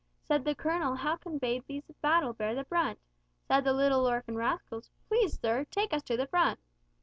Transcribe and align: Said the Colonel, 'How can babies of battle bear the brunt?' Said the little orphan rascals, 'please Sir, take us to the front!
Said 0.23 0.43
the 0.45 0.55
Colonel, 0.55 0.95
'How 0.95 1.15
can 1.15 1.37
babies 1.37 1.87
of 1.87 2.01
battle 2.01 2.33
bear 2.33 2.55
the 2.55 2.63
brunt?' 2.63 2.97
Said 3.47 3.63
the 3.65 3.71
little 3.71 4.07
orphan 4.07 4.35
rascals, 4.35 4.89
'please 5.07 5.39
Sir, 5.39 5.63
take 5.69 5.93
us 5.93 6.01
to 6.05 6.17
the 6.17 6.25
front! 6.25 6.59